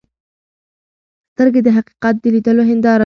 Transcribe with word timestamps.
سترګې 1.31 1.61
د 1.63 1.69
حقیقت 1.77 2.15
د 2.21 2.25
لیدلو 2.35 2.63
هنداره 2.69 2.97
ده. 2.97 2.99